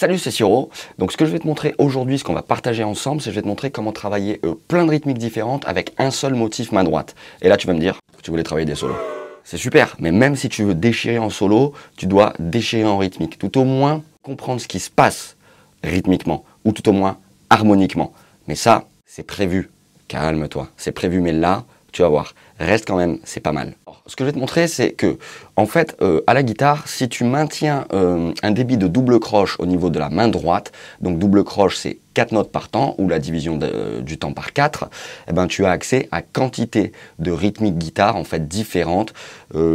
Salut, 0.00 0.18
c'est 0.18 0.30
Siro. 0.30 0.70
Donc, 0.98 1.10
ce 1.10 1.16
que 1.16 1.26
je 1.26 1.32
vais 1.32 1.40
te 1.40 1.46
montrer 1.48 1.74
aujourd'hui, 1.76 2.20
ce 2.20 2.22
qu'on 2.22 2.32
va 2.32 2.42
partager 2.42 2.84
ensemble, 2.84 3.20
c'est 3.20 3.30
que 3.30 3.34
je 3.34 3.34
vais 3.34 3.42
te 3.42 3.48
montrer 3.48 3.72
comment 3.72 3.90
travailler 3.90 4.38
euh, 4.44 4.54
plein 4.68 4.84
de 4.84 4.90
rythmiques 4.90 5.18
différentes 5.18 5.66
avec 5.66 5.92
un 5.98 6.12
seul 6.12 6.34
motif 6.34 6.70
main 6.70 6.84
droite. 6.84 7.16
Et 7.42 7.48
là, 7.48 7.56
tu 7.56 7.66
vas 7.66 7.72
me 7.72 7.80
dire 7.80 7.98
tu 8.22 8.30
voulais 8.30 8.44
travailler 8.44 8.64
des 8.64 8.76
solos. 8.76 8.94
C'est 9.42 9.56
super, 9.56 9.96
mais 9.98 10.12
même 10.12 10.36
si 10.36 10.48
tu 10.48 10.62
veux 10.62 10.76
déchirer 10.76 11.18
en 11.18 11.30
solo, 11.30 11.72
tu 11.96 12.06
dois 12.06 12.32
déchirer 12.38 12.84
en 12.84 12.96
rythmique. 12.96 13.40
Tout 13.40 13.58
au 13.58 13.64
moins 13.64 14.04
comprendre 14.22 14.60
ce 14.60 14.68
qui 14.68 14.78
se 14.78 14.88
passe 14.88 15.36
rythmiquement, 15.82 16.44
ou 16.64 16.70
tout 16.70 16.88
au 16.88 16.92
moins 16.92 17.18
harmoniquement. 17.50 18.12
Mais 18.46 18.54
ça, 18.54 18.84
c'est 19.04 19.24
prévu. 19.24 19.68
Calme-toi, 20.06 20.68
c'est 20.76 20.92
prévu, 20.92 21.20
mais 21.20 21.32
là, 21.32 21.64
tu 21.98 22.02
vas 22.02 22.08
voir, 22.10 22.32
reste 22.60 22.86
quand 22.86 22.96
même, 22.96 23.18
c'est 23.24 23.40
pas 23.40 23.50
mal. 23.50 23.74
Ce 24.06 24.14
que 24.14 24.22
je 24.22 24.26
vais 24.26 24.32
te 24.32 24.38
montrer, 24.38 24.68
c'est 24.68 24.92
que, 24.92 25.18
en 25.56 25.66
fait, 25.66 25.96
euh, 26.00 26.20
à 26.28 26.34
la 26.34 26.44
guitare, 26.44 26.86
si 26.86 27.08
tu 27.08 27.24
maintiens 27.24 27.86
euh, 27.92 28.32
un 28.44 28.52
débit 28.52 28.76
de 28.76 28.86
double 28.86 29.18
croche 29.18 29.56
au 29.58 29.66
niveau 29.66 29.90
de 29.90 29.98
la 29.98 30.08
main 30.08 30.28
droite, 30.28 30.70
donc 31.00 31.18
double 31.18 31.42
croche, 31.42 31.76
c'est 31.76 31.98
4 32.14 32.30
notes 32.30 32.52
par 32.52 32.68
temps, 32.68 32.94
ou 32.98 33.08
la 33.08 33.18
division 33.18 33.58
euh, 33.64 34.00
du 34.00 34.16
temps 34.16 34.32
par 34.32 34.52
4, 34.52 34.88
eh 35.26 35.32
ben, 35.32 35.48
tu 35.48 35.64
as 35.64 35.72
accès 35.72 36.08
à 36.12 36.22
quantité 36.22 36.92
de 37.18 37.32
rythmiques 37.32 37.78
guitare, 37.78 38.14
en 38.14 38.22
fait, 38.22 38.46
différentes, 38.46 39.12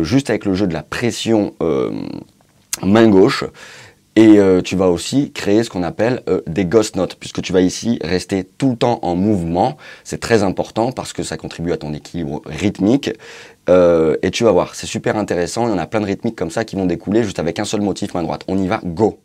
juste 0.01 0.29
avec 0.29 0.45
le 0.45 0.53
jeu 0.53 0.65
de 0.65 0.73
la 0.73 0.83
pression 0.83 1.53
main 2.81 3.09
gauche. 3.09 3.43
Et 4.15 4.37
euh, 4.37 4.61
tu 4.61 4.75
vas 4.75 4.89
aussi 4.89 5.31
créer 5.31 5.63
ce 5.63 5.71
qu'on 5.71 5.81
appelle 5.81 6.21
euh, 6.29 6.41
des 6.45 6.65
ghost 6.65 6.95
notes, 6.95 7.15
puisque 7.15 7.41
tu 7.41 7.51
vas 7.51 7.61
ici 7.61 7.97
rester 8.03 8.43
tout 8.43 8.71
le 8.71 8.75
temps 8.77 8.99
en 9.01 9.15
mouvement. 9.15 9.77
C'est 10.03 10.19
très 10.19 10.43
important 10.43 10.91
parce 10.91 11.13
que 11.13 11.23
ça 11.23 11.35
contribue 11.35 11.71
à 11.71 11.77
ton 11.77 11.93
équilibre 11.93 12.41
rythmique. 12.45 13.11
Euh, 13.69 14.17
et 14.21 14.29
tu 14.29 14.43
vas 14.43 14.51
voir, 14.51 14.75
c'est 14.75 14.87
super 14.87 15.17
intéressant. 15.17 15.67
Il 15.67 15.71
y 15.71 15.73
en 15.73 15.79
a 15.79 15.87
plein 15.87 16.01
de 16.01 16.05
rythmiques 16.05 16.35
comme 16.35 16.51
ça 16.51 16.63
qui 16.63 16.75
vont 16.75 16.85
découler 16.85 17.23
juste 17.23 17.39
avec 17.39 17.57
un 17.59 17.65
seul 17.65 17.81
motif 17.81 18.13
main 18.13 18.21
droite. 18.21 18.43
On 18.47 18.57
y 18.57 18.67
va, 18.67 18.81
go 18.83 19.19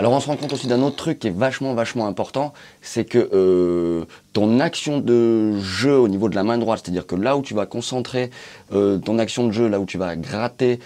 Alors 0.00 0.14
on 0.14 0.20
se 0.20 0.28
rend 0.28 0.36
compte 0.36 0.54
aussi 0.54 0.66
d'un 0.66 0.80
autre 0.80 0.96
truc 0.96 1.18
qui 1.18 1.26
est 1.26 1.30
vachement 1.30 1.74
vachement 1.74 2.06
important, 2.06 2.54
c'est 2.80 3.04
que 3.04 3.28
euh, 3.34 4.06
ton 4.32 4.58
action 4.58 4.98
de 4.98 5.58
jeu 5.60 5.98
au 5.98 6.08
niveau 6.08 6.30
de 6.30 6.34
la 6.34 6.42
main 6.42 6.56
droite, 6.56 6.80
c'est-à-dire 6.82 7.06
que 7.06 7.16
là 7.16 7.36
où 7.36 7.42
tu 7.42 7.52
vas 7.52 7.66
concentrer 7.66 8.30
euh, 8.72 8.96
ton 8.96 9.18
action 9.18 9.46
de 9.46 9.52
jeu, 9.52 9.68
là 9.68 9.78
où 9.78 9.84
tu 9.84 9.98
vas 9.98 10.16
gratter 10.16 10.80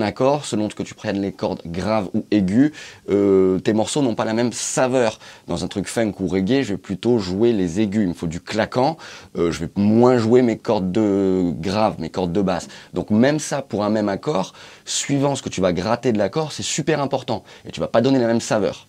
accord, 0.00 0.44
selon 0.44 0.68
que 0.68 0.82
tu 0.82 0.94
prennes 0.94 1.20
les 1.20 1.32
cordes 1.32 1.62
graves 1.66 2.08
ou 2.14 2.24
aiguës, 2.30 2.72
euh, 3.10 3.58
tes 3.58 3.72
morceaux 3.72 4.02
n'ont 4.02 4.14
pas 4.14 4.24
la 4.24 4.32
même 4.32 4.52
saveur. 4.52 5.18
Dans 5.48 5.64
un 5.64 5.68
truc 5.68 5.86
funk 5.86 6.12
ou 6.20 6.28
reggae, 6.28 6.62
je 6.62 6.74
vais 6.74 6.78
plutôt 6.78 7.18
jouer 7.18 7.52
les 7.52 7.80
aigus. 7.80 8.02
Il 8.02 8.08
me 8.08 8.14
faut 8.14 8.26
du 8.26 8.40
claquant. 8.40 8.96
je 9.34 9.58
vais 9.58 9.68
moins 9.76 10.18
jouer 10.18 10.42
mes 10.42 10.56
cordes 10.56 10.92
de 10.92 11.52
graves, 11.60 11.96
mes 11.98 12.10
cordes 12.10 12.32
de 12.32 12.42
basse. 12.42 12.68
Donc 12.94 13.10
même 13.10 13.38
ça, 13.38 13.62
pour 13.62 13.84
un 13.84 13.90
même 13.90 14.08
accord, 14.08 14.52
suivant 14.84 15.34
ce 15.34 15.42
que 15.42 15.48
tu 15.48 15.60
vas 15.60 15.72
gratter 15.72 16.12
de 16.12 16.18
l'accord, 16.18 16.52
c'est 16.52 16.62
super 16.62 17.00
important. 17.00 17.42
Et 17.66 17.72
tu 17.72 17.80
vas 17.80 17.88
pas 17.88 18.00
donner 18.00 18.18
la 18.18 18.26
même 18.26 18.40
saveur. 18.40 18.86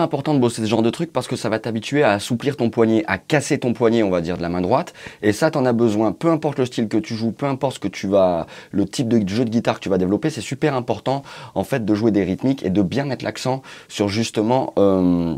Important 0.00 0.34
de 0.34 0.38
bosser 0.38 0.62
ce 0.62 0.66
genre 0.66 0.82
de 0.82 0.90
truc 0.90 1.12
parce 1.12 1.26
que 1.26 1.36
ça 1.36 1.48
va 1.48 1.58
t'habituer 1.58 2.02
à 2.02 2.12
assouplir 2.12 2.56
ton 2.56 2.70
poignet, 2.70 3.04
à 3.06 3.18
casser 3.18 3.58
ton 3.58 3.72
poignet, 3.72 4.02
on 4.02 4.10
va 4.10 4.20
dire, 4.20 4.36
de 4.36 4.42
la 4.42 4.48
main 4.48 4.60
droite. 4.60 4.94
Et 5.22 5.32
ça, 5.32 5.50
t'en 5.50 5.64
as 5.66 5.72
besoin. 5.72 6.12
Peu 6.12 6.30
importe 6.30 6.58
le 6.58 6.66
style 6.66 6.88
que 6.88 6.96
tu 6.98 7.14
joues, 7.14 7.32
peu 7.32 7.46
importe 7.46 7.74
ce 7.74 7.80
que 7.80 7.88
tu 7.88 8.06
vas, 8.06 8.46
le 8.70 8.86
type 8.86 9.08
de 9.08 9.26
jeu 9.28 9.44
de 9.44 9.50
guitare 9.50 9.76
que 9.76 9.80
tu 9.80 9.88
vas 9.88 9.98
développer, 9.98 10.30
c'est 10.30 10.40
super 10.40 10.74
important, 10.74 11.22
en 11.54 11.64
fait, 11.64 11.84
de 11.84 11.94
jouer 11.94 12.10
des 12.10 12.24
rythmiques 12.24 12.64
et 12.64 12.70
de 12.70 12.82
bien 12.82 13.04
mettre 13.04 13.24
l'accent 13.24 13.62
sur 13.88 14.08
justement, 14.08 14.72
euh, 14.78 15.36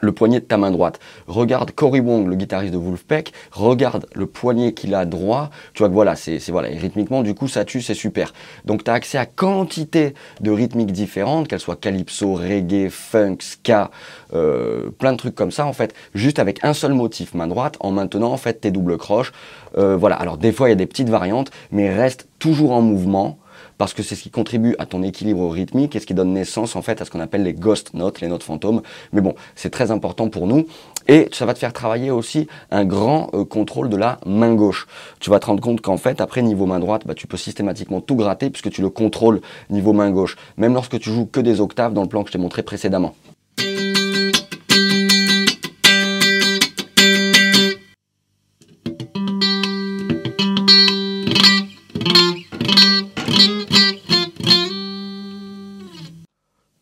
le 0.00 0.12
poignet 0.12 0.40
de 0.40 0.44
ta 0.44 0.56
main 0.56 0.70
droite. 0.70 1.00
Regarde 1.26 1.72
Cory 1.72 2.00
Wong, 2.00 2.28
le 2.28 2.36
guitariste 2.36 2.72
de 2.72 2.78
Wolfpack, 2.78 3.32
regarde 3.50 4.06
le 4.14 4.26
poignet 4.26 4.72
qu'il 4.72 4.94
a 4.94 5.04
droit. 5.04 5.50
Tu 5.74 5.80
vois 5.80 5.88
que 5.88 5.94
voilà, 5.94 6.16
c'est 6.16 6.38
voilà, 6.48 6.68
rythmiquement, 6.68 7.22
du 7.22 7.34
coup, 7.34 7.48
ça 7.48 7.64
tue, 7.64 7.82
c'est 7.82 7.94
super. 7.94 8.32
Donc, 8.64 8.84
tu 8.84 8.90
as 8.90 8.94
accès 8.94 9.18
à 9.18 9.26
quantité 9.26 10.14
de 10.40 10.50
rythmiques 10.50 10.92
différentes, 10.92 11.48
qu'elles 11.48 11.60
soient 11.60 11.76
calypso, 11.76 12.34
reggae, 12.34 12.88
funk, 12.88 13.38
ska, 13.40 13.90
euh, 14.32 14.90
plein 14.90 15.12
de 15.12 15.18
trucs 15.18 15.34
comme 15.34 15.50
ça, 15.50 15.66
en 15.66 15.72
fait, 15.72 15.94
juste 16.14 16.38
avec 16.38 16.64
un 16.64 16.72
seul 16.72 16.92
motif, 16.92 17.34
main 17.34 17.48
droite, 17.48 17.76
en 17.80 17.90
maintenant, 17.90 18.32
en 18.32 18.36
fait, 18.36 18.60
tes 18.60 18.70
doubles 18.70 18.98
croches. 18.98 19.32
Euh, 19.76 19.96
voilà, 19.96 20.16
alors 20.16 20.36
des 20.36 20.52
fois, 20.52 20.68
il 20.68 20.70
y 20.70 20.72
a 20.72 20.76
des 20.76 20.86
petites 20.86 21.10
variantes, 21.10 21.50
mais 21.70 21.92
reste 21.92 22.28
toujours 22.38 22.72
en 22.72 22.82
mouvement 22.82 23.38
parce 23.80 23.94
que 23.94 24.02
c'est 24.02 24.14
ce 24.14 24.22
qui 24.24 24.28
contribue 24.28 24.76
à 24.78 24.84
ton 24.84 25.02
équilibre 25.02 25.48
rythmique 25.48 25.96
et 25.96 26.00
ce 26.00 26.06
qui 26.06 26.12
donne 26.12 26.34
naissance 26.34 26.76
en 26.76 26.82
fait 26.82 27.00
à 27.00 27.06
ce 27.06 27.10
qu'on 27.10 27.18
appelle 27.18 27.44
les 27.44 27.54
ghost 27.54 27.94
notes, 27.94 28.20
les 28.20 28.28
notes 28.28 28.42
fantômes. 28.42 28.82
Mais 29.14 29.22
bon, 29.22 29.34
c'est 29.54 29.70
très 29.70 29.90
important 29.90 30.28
pour 30.28 30.46
nous 30.46 30.66
et 31.08 31.30
ça 31.32 31.46
va 31.46 31.54
te 31.54 31.58
faire 31.58 31.72
travailler 31.72 32.10
aussi 32.10 32.46
un 32.70 32.84
grand 32.84 33.30
euh, 33.32 33.46
contrôle 33.46 33.88
de 33.88 33.96
la 33.96 34.20
main 34.26 34.54
gauche. 34.54 34.86
Tu 35.18 35.30
vas 35.30 35.40
te 35.40 35.46
rendre 35.46 35.62
compte 35.62 35.80
qu'en 35.80 35.96
fait, 35.96 36.20
après 36.20 36.42
niveau 36.42 36.66
main 36.66 36.78
droite, 36.78 37.06
bah, 37.06 37.14
tu 37.14 37.26
peux 37.26 37.38
systématiquement 37.38 38.02
tout 38.02 38.16
gratter 38.16 38.50
puisque 38.50 38.68
tu 38.68 38.82
le 38.82 38.90
contrôles 38.90 39.40
niveau 39.70 39.94
main 39.94 40.10
gauche, 40.10 40.36
même 40.58 40.74
lorsque 40.74 40.98
tu 40.98 41.08
joues 41.08 41.24
que 41.24 41.40
des 41.40 41.62
octaves 41.62 41.94
dans 41.94 42.02
le 42.02 42.08
plan 42.08 42.22
que 42.22 42.28
je 42.28 42.32
t'ai 42.32 42.38
montré 42.38 42.62
précédemment. 42.62 43.14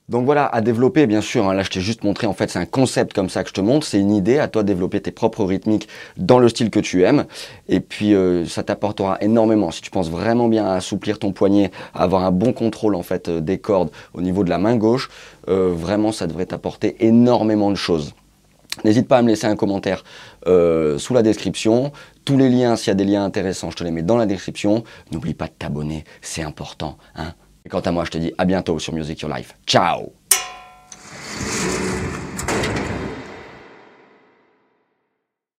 Donc 0.08 0.24
voilà, 0.24 0.46
à 0.46 0.62
développer, 0.62 1.06
bien 1.06 1.20
sûr. 1.20 1.48
Hein, 1.48 1.54
là, 1.54 1.62
je 1.62 1.68
t'ai 1.68 1.80
juste 1.80 2.02
montré, 2.02 2.26
en 2.26 2.32
fait, 2.32 2.48
c'est 2.48 2.58
un 2.58 2.64
concept 2.64 3.12
comme 3.12 3.28
ça 3.28 3.42
que 3.42 3.50
je 3.50 3.54
te 3.54 3.60
montre. 3.60 3.86
C'est 3.86 4.00
une 4.00 4.10
idée 4.10 4.38
à 4.38 4.48
toi 4.48 4.62
de 4.62 4.68
développer 4.68 5.02
tes 5.02 5.10
propres 5.10 5.44
rythmiques 5.44 5.86
dans 6.16 6.38
le 6.38 6.48
style 6.48 6.70
que 6.70 6.80
tu 6.80 7.02
aimes. 7.02 7.26
Et 7.68 7.80
puis, 7.80 8.14
euh, 8.14 8.46
ça 8.46 8.62
t'apportera 8.62 9.18
énormément. 9.20 9.70
Si 9.70 9.82
tu 9.82 9.90
penses 9.90 10.08
vraiment 10.08 10.48
bien 10.48 10.66
à 10.66 10.74
assouplir 10.74 11.18
ton 11.18 11.32
poignet, 11.32 11.70
à 11.92 12.04
avoir 12.04 12.24
un 12.24 12.30
bon 12.30 12.54
contrôle, 12.54 12.94
en 12.94 13.02
fait, 13.02 13.28
euh, 13.28 13.40
des 13.40 13.58
cordes 13.58 13.90
au 14.14 14.22
niveau 14.22 14.44
de 14.44 14.50
la 14.50 14.56
main 14.56 14.76
gauche, 14.76 15.10
euh, 15.48 15.74
vraiment, 15.74 16.10
ça 16.10 16.26
devrait 16.26 16.46
t'apporter 16.46 16.96
énormément 17.00 17.70
de 17.70 17.76
choses. 17.76 18.14
N'hésite 18.84 19.08
pas 19.08 19.18
à 19.18 19.22
me 19.22 19.28
laisser 19.28 19.46
un 19.46 19.56
commentaire 19.56 20.04
sous 20.46 21.12
la 21.12 21.22
description. 21.22 21.92
Tous 22.24 22.38
les 22.38 22.48
liens, 22.48 22.76
s'il 22.76 22.88
y 22.88 22.90
a 22.92 22.94
des 22.94 23.04
liens 23.04 23.24
intéressants, 23.24 23.70
je 23.70 23.76
te 23.76 23.84
les 23.84 23.90
mets 23.90 24.02
dans 24.02 24.16
la 24.16 24.24
description. 24.24 24.84
N'oublie 25.10 25.34
pas 25.34 25.46
de 25.46 25.52
t'abonner, 25.58 26.04
c'est 26.22 26.42
important. 26.42 26.96
Hein. 27.16 27.34
Quant 27.68 27.80
à 27.80 27.92
moi, 27.92 28.04
je 28.04 28.10
te 28.10 28.18
dis 28.18 28.32
à 28.38 28.44
bientôt 28.44 28.78
sur 28.78 28.94
Music 28.94 29.20
Your 29.20 29.34
Life. 29.34 29.54
Ciao 29.66 30.12